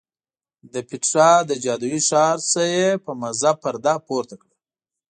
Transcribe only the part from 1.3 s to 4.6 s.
له جادویي ښار نه یې په مزه پرده پورته کړه.